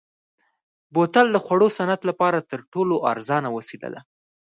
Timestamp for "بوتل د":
0.93-1.37